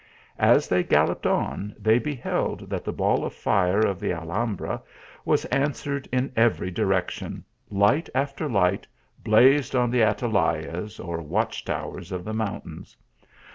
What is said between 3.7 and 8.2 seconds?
of the Alhambra was answered in every direction; light